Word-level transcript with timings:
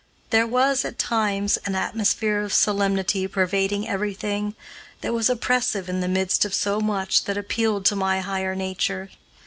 There 0.31 0.47
was, 0.47 0.83
at 0.83 0.97
times, 0.97 1.57
an 1.57 1.75
atmosphere 1.75 2.41
of 2.41 2.53
solemnity 2.55 3.27
pervading 3.27 3.87
everything, 3.87 4.55
that 5.01 5.13
was 5.13 5.29
oppressive 5.29 5.87
in 5.87 6.01
the 6.01 6.07
midst 6.07 6.43
of 6.43 6.55
so 6.55 6.79
much 6.79 7.25
that 7.25 7.37
appealed 7.37 7.85
to 7.85 7.95
my 7.95 8.19
higher 8.21 8.55
nature. 8.55 9.11